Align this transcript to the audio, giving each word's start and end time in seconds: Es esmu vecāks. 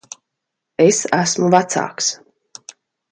Es 0.85 1.01
esmu 1.17 1.51
vecāks. 1.57 2.09